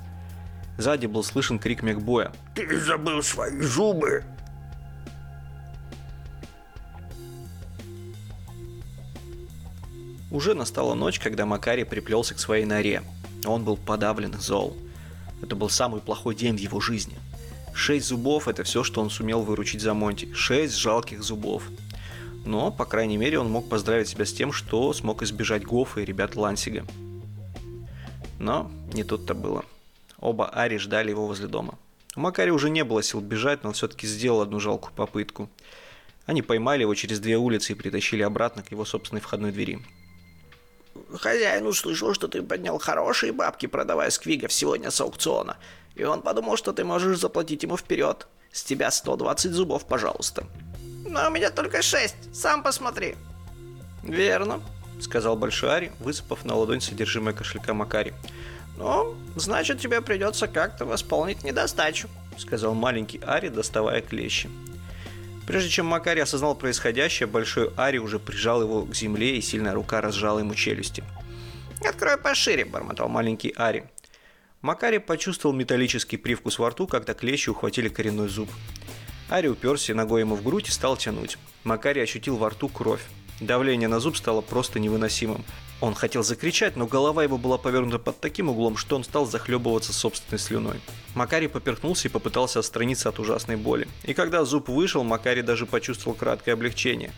Сзади 0.78 1.08
был 1.08 1.24
слышен 1.24 1.60
крик 1.60 1.82
Мегбоя. 1.84 2.32
«Ты 2.56 2.80
забыл 2.80 3.24
свои 3.24 3.60
зубы!» 3.62 4.24
Уже 10.30 10.54
настала 10.54 10.94
ночь, 10.94 11.20
когда 11.20 11.46
Макарий 11.46 11.84
приплелся 11.84 12.34
к 12.36 12.40
своей 12.40 12.66
норе. 12.66 13.04
Он 13.46 13.66
был 13.66 13.76
подавлен 13.76 14.32
и 14.32 14.38
зол. 14.38 14.78
Это 15.42 15.56
был 15.56 15.70
самый 15.70 16.00
плохой 16.00 16.36
день 16.36 16.56
в 16.56 16.60
его 16.60 16.80
жизни. 16.80 17.18
Шесть 17.74 18.08
зубов– 18.08 18.48
это 18.50 18.64
все, 18.64 18.84
что 18.84 19.02
он 19.02 19.10
сумел 19.10 19.42
выручить 19.42 19.82
за 19.82 19.94
Монти. 19.94 20.32
Шесть 20.34 20.76
жалких 20.76 21.24
зубов. 21.24 21.64
Но, 22.46 22.72
по 22.72 22.86
крайней 22.86 23.18
мере, 23.18 23.40
он 23.40 23.50
мог 23.50 23.70
поздравить 23.70 24.08
себя 24.08 24.26
с 24.26 24.34
тем, 24.34 24.52
что 24.52 24.94
смог 24.94 25.22
избежать 25.24 25.64
Гофа 25.64 26.02
и 26.02 26.06
ребят 26.06 26.36
Лансига. 26.36 26.86
Но 28.40 28.72
не 28.94 29.04
тут-то 29.04 29.34
было. 29.34 29.64
Оба 30.20 30.50
Ари 30.50 30.78
ждали 30.78 31.12
его 31.12 31.28
возле 31.28 31.48
дома. 31.48 31.78
У 32.16 32.20
Макари 32.20 32.52
уже 32.52 32.70
не 32.70 32.84
было 32.84 33.02
сил 33.02 33.22
бежать, 33.22 33.64
но 33.64 33.70
он 33.70 33.74
все-таки 33.74 34.06
сделал 34.06 34.42
одну 34.42 34.60
жалкую 34.60 34.94
попытку. 34.94 35.50
Они 36.26 36.42
поймали 36.42 36.82
его 36.82 36.94
через 36.94 37.20
две 37.20 37.38
улицы 37.38 37.72
и 37.72 37.76
притащили 37.76 38.22
обратно 38.22 38.64
к 38.64 38.72
его 38.72 38.84
собственной 38.86 39.22
входной 39.22 39.52
двери. 39.52 39.80
Хозяин 41.14 41.66
услышал, 41.66 42.14
что 42.14 42.28
ты 42.28 42.42
поднял 42.42 42.78
хорошие 42.80 43.32
бабки, 43.32 43.66
продавая 43.66 44.10
сквигов 44.10 44.52
сегодня 44.52 44.92
с 44.92 45.00
аукциона. 45.00 45.58
И 45.96 46.04
он 46.04 46.22
подумал, 46.22 46.58
что 46.58 46.74
ты 46.74 46.84
можешь 46.84 47.20
заплатить 47.20 47.64
ему 47.64 47.78
вперед. 47.78 48.28
С 48.52 48.64
тебя 48.64 48.92
120 48.92 49.52
зубов, 49.52 49.86
пожалуйста. 49.86 50.46
Но 51.06 51.28
у 51.28 51.32
меня 51.32 51.50
только 51.50 51.82
6. 51.82 52.34
Сам 52.34 52.64
посмотри. 52.64 53.16
Верно, 54.04 54.62
сказал 55.00 55.36
Большой 55.36 55.76
Ари, 55.76 55.92
высыпав 56.00 56.46
на 56.46 56.56
ладонь 56.56 56.82
содержимое 56.82 57.34
кошелька 57.34 57.74
Макари. 57.74 58.14
Ну, 58.78 59.16
значит, 59.36 59.80
тебе 59.80 60.02
придется 60.02 60.48
как-то 60.48 60.86
восполнить 60.86 61.44
недостачу, 61.44 62.10
сказал 62.38 62.74
маленький 62.74 63.20
Ари, 63.26 63.50
доставая 63.50 64.02
клещи. 64.02 64.50
Прежде 65.46 65.70
чем 65.70 65.88
Макари 65.88 66.22
осознал 66.22 66.56
происходящее, 66.56 67.28
Большой 67.28 67.72
Ари 67.76 67.98
уже 67.98 68.20
прижал 68.20 68.62
его 68.62 68.84
к 68.86 68.96
земле, 68.96 69.38
и 69.38 69.42
сильная 69.42 69.74
рука 69.74 70.02
разжала 70.02 70.40
ему 70.40 70.56
челюсти. 70.56 71.04
«Открой 71.88 72.18
пошире»,— 72.18 72.64
бормотал 72.66 73.10
маленький 73.10 73.54
Ари. 73.58 73.90
Макари 74.62 75.00
почувствовал 75.00 75.56
металлический 75.56 76.18
привкус 76.18 76.60
во 76.60 76.70
рту, 76.70 76.86
когда 76.86 77.16
клещи 77.16 77.50
ухватили 77.50 77.90
коренной 77.90 78.28
зуб. 78.28 78.50
Ари 79.28 79.48
уперся 79.48 79.96
ногой 79.96 80.22
ему 80.22 80.36
в 80.36 80.44
грудь 80.44 80.68
и 80.68 80.72
стал 80.72 80.98
тянуть. 80.98 81.38
Макари 81.64 82.00
ощутил 82.00 82.38
во 82.38 82.50
рту 82.50 82.70
кровь. 82.70 83.02
Давление 83.40 83.88
на 83.88 84.00
зуб 84.00 84.18
стало 84.18 84.42
просто 84.42 84.80
невыносимым. 84.80 85.44
Он 85.80 85.96
хотел 85.96 86.22
закричать, 86.22 86.76
но 86.76 86.86
голова 86.86 87.24
его 87.24 87.40
была 87.40 87.58
повернута 87.58 87.98
под 87.98 88.20
таким 88.20 88.50
углом, 88.50 88.78
что 88.78 88.96
он 88.96 89.04
стал 89.04 89.26
захлебываться 89.26 89.94
собственной 89.94 90.38
слюной. 90.38 90.80
Макари 91.16 91.48
поперхнулся 91.48 92.08
и 92.08 92.12
попытался 92.12 92.60
отстраниться 92.60 93.10
от 93.10 93.18
ужасной 93.18 93.56
боли. 93.56 93.88
И 94.04 94.14
когда 94.14 94.46
зуб 94.46 94.70
вышел, 94.70 95.04
Макари 95.04 95.42
даже 95.42 95.66
почувствовал 95.66 96.16
краткое 96.16 96.52
облегчение. 96.52 97.12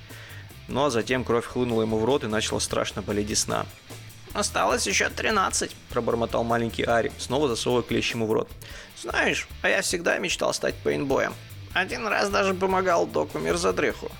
Ну 0.69 0.85
а 0.85 0.89
затем 0.89 1.25
кровь 1.25 1.45
хлынула 1.45 1.81
ему 1.81 1.97
в 1.97 2.05
рот 2.05 2.23
и 2.23 2.27
начала 2.27 2.59
страшно 2.59 3.01
болеть 3.01 3.27
десна. 3.27 3.65
«Осталось 4.33 4.87
еще 4.87 5.05
13»,– 5.05 5.71
пробормотал 5.89 6.43
маленький 6.43 6.83
Ари, 6.83 7.11
снова 7.17 7.47
засовывая 7.47 7.83
клещ 7.83 8.13
ему 8.13 8.25
в 8.25 8.33
рот. 8.33 8.49
«Знаешь, 9.01 9.47
а 9.61 9.69
я 9.69 9.81
всегда 9.81 10.17
мечтал 10.17 10.53
стать 10.53 10.75
пейнтбоем. 10.75 11.33
Один 11.73 12.07
раз 12.07 12.29
даже 12.29 12.53
помогал 12.53 13.07
доку 13.07 13.39
Мирзадрыху. 13.39 14.11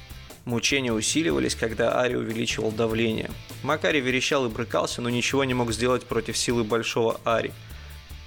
Мучения 0.46 0.92
усиливались, 0.92 1.56
когда 1.56 2.02
Ари 2.02 2.16
увеличивал 2.16 2.72
давление. 2.72 3.32
Макари 3.64 4.02
верещал 4.02 4.46
и 4.46 4.50
брыкался, 4.50 5.02
но 5.02 5.10
ничего 5.10 5.44
не 5.46 5.54
мог 5.54 5.72
сделать 5.72 6.06
против 6.06 6.38
силы 6.38 6.64
большого 6.64 7.22
Ари. 7.24 7.54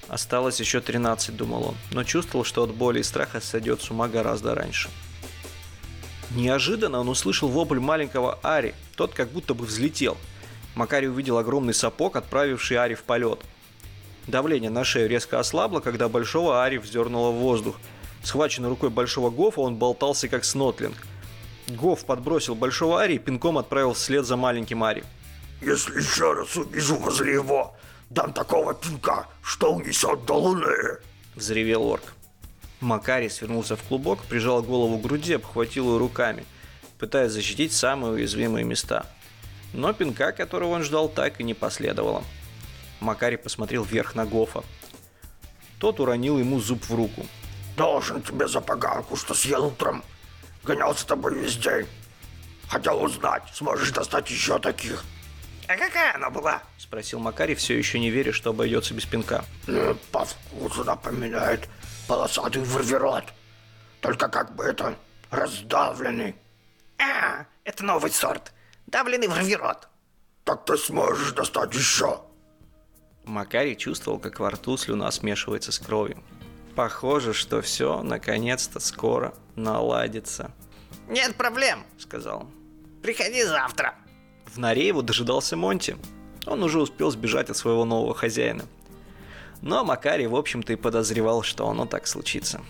Осталось 0.08 0.60
еще 0.60 0.80
13, 0.80 1.36
думал 1.36 1.68
он, 1.68 1.76
но 1.90 2.04
чувствовал, 2.04 2.44
что 2.44 2.62
от 2.62 2.72
боли 2.72 3.00
и 3.00 3.02
страха 3.02 3.40
сойдет 3.40 3.82
с 3.82 3.90
ума 3.90 4.08
гораздо 4.08 4.54
раньше. 4.54 4.88
Неожиданно 6.30 7.00
он 7.00 7.08
услышал 7.08 7.48
вопль 7.48 7.80
маленького 7.80 8.38
Ари, 8.42 8.74
тот 8.94 9.12
как 9.12 9.30
будто 9.30 9.54
бы 9.54 9.64
взлетел. 9.66 10.16
Макари 10.76 11.08
увидел 11.08 11.38
огромный 11.38 11.74
сапог, 11.74 12.14
отправивший 12.14 12.76
Ари 12.76 12.94
в 12.94 13.02
полет. 13.02 13.40
Давление 14.28 14.70
на 14.70 14.84
шею 14.84 15.08
резко 15.08 15.40
ослабло, 15.40 15.80
когда 15.80 16.08
большого 16.08 16.62
Ари 16.62 16.78
вздернуло 16.78 17.32
в 17.32 17.40
воздух. 17.40 17.76
Схваченный 18.22 18.68
рукой 18.68 18.90
большого 18.90 19.30
Гофа 19.30 19.60
он 19.60 19.74
болтался 19.74 20.28
как 20.28 20.44
снотлинг– 20.44 20.96
Гоф 21.68 22.04
подбросил 22.04 22.54
большого 22.54 23.02
Ари 23.02 23.14
и 23.14 23.18
пинком 23.18 23.58
отправил 23.58 23.92
вслед 23.94 24.24
за 24.24 24.36
маленьким 24.36 24.84
Ари. 24.84 25.04
«Если 25.60 25.98
еще 25.98 26.32
раз 26.32 26.56
увижу 26.56 26.96
возле 26.96 27.32
его, 27.34 27.74
дам 28.10 28.32
такого 28.32 28.74
пинка, 28.74 29.26
что 29.42 29.74
унесет 29.74 30.24
до 30.26 30.34
луны!»– 30.34 30.98
взревел 31.34 31.92
орк. 31.92 32.14
Макари 32.80 33.28
свернулся 33.28 33.74
в 33.74 33.82
клубок, 33.82 34.22
прижал 34.24 34.62
голову 34.62 34.98
к 34.98 35.02
груди, 35.02 35.34
обхватил 35.34 35.92
ее 35.94 35.98
руками, 35.98 36.44
пытаясь 36.98 37.32
защитить 37.32 37.72
самые 37.72 38.12
уязвимые 38.12 38.64
места. 38.64 39.06
Но 39.72 39.92
пинка, 39.92 40.32
которого 40.32 40.70
он 40.70 40.82
ждал, 40.82 41.08
так 41.08 41.40
и 41.40 41.44
не 41.44 41.54
последовало. 41.54 42.24
Макари 43.00 43.36
посмотрел 43.36 43.84
вверх 43.84 44.14
на 44.14 44.24
Гофа. 44.24 44.64
Тот 45.78 46.00
уронил 46.00 46.38
ему 46.38 46.60
зуб 46.60 46.84
в 46.84 46.94
руку. 46.94 47.26
«Должен 47.76 48.22
тебе 48.22 48.48
за 48.48 48.60
поганку, 48.60 49.16
что 49.16 49.34
съел 49.34 49.66
утром!» 49.66 50.02
Гонял 50.64 50.96
с 50.96 51.04
тобой 51.04 51.38
весь 51.38 51.56
день. 51.56 51.86
Хотел 52.68 53.02
узнать, 53.02 53.42
сможешь 53.52 53.92
достать 53.92 54.28
еще 54.30 54.58
таких. 54.58 55.04
А 55.68 55.76
какая 55.76 56.14
она 56.14 56.30
была? 56.30 56.62
Спросил 56.78 57.18
Макарий, 57.18 57.54
все 57.54 57.76
еще 57.76 57.98
не 57.98 58.10
веря, 58.10 58.32
что 58.32 58.50
обойдется 58.50 58.94
без 58.94 59.04
пинка. 59.04 59.44
Ну, 59.66 59.94
по 60.10 60.24
вкусу 60.24 60.84
напоминает 60.84 61.68
полосатый 62.08 62.62
вырверот. 62.62 63.24
Только 64.00 64.28
как 64.28 64.54
бы 64.54 64.64
это 64.64 64.96
раздавленный. 65.30 66.36
А, 66.98 67.44
это 67.64 67.84
новый 67.84 68.10
сорт. 68.10 68.52
Давленный 68.86 69.28
вырверот. 69.28 69.88
Так 70.44 70.64
ты 70.64 70.76
сможешь 70.76 71.32
достать 71.32 71.74
еще. 71.74 72.20
Макарий 73.24 73.74
чувствовал, 73.74 74.20
как 74.20 74.38
во 74.38 74.50
рту 74.50 74.76
слюна 74.76 75.10
смешивается 75.10 75.72
с 75.72 75.78
кровью. 75.78 76.22
Похоже, 76.76 77.32
что 77.32 77.62
все 77.62 78.02
наконец-то 78.02 78.78
скоро 78.78 79.34
наладится. 79.56 80.52
«Нет 81.08 81.36
проблем»,— 81.36 81.84
сказал 81.98 82.40
он. 82.40 82.50
«Приходи 83.02 83.42
завтра». 83.42 83.94
В 84.44 84.58
норе 84.58 84.86
его 84.86 85.02
дожидался 85.02 85.56
Монти. 85.56 85.96
Он 86.46 86.62
уже 86.62 86.80
успел 86.80 87.10
сбежать 87.10 87.50
от 87.50 87.56
своего 87.56 87.84
нового 87.84 88.14
хозяина. 88.14 88.64
Но 89.62 89.84
Макари, 89.84 90.26
в 90.26 90.36
общем-то, 90.36 90.72
и 90.74 90.76
подозревал, 90.76 91.42
что 91.42 91.68
оно 91.68 91.86
так 91.86 92.06
случится. 92.06 92.62